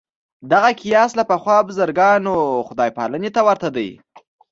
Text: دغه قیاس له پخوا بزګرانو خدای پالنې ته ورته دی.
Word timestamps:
دغه 0.51 0.69
قیاس 0.81 1.11
له 1.19 1.23
پخوا 1.29 1.57
بزګرانو 1.67 2.35
خدای 2.67 2.89
پالنې 2.97 3.29
ته 3.35 3.41
ورته 3.47 3.69
دی. 3.75 3.89